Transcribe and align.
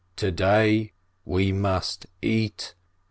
To 0.15 0.31
day 0.31 0.93
we 1.25 1.51
must 1.51 2.07
eat. 2.23 2.73